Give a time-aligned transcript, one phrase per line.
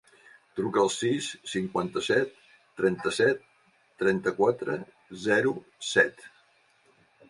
[0.59, 2.33] Truca al sis, cinquanta-set,
[2.81, 3.47] trenta-set,
[4.03, 4.83] trenta-quatre,
[5.31, 5.59] zero,
[5.95, 6.31] set.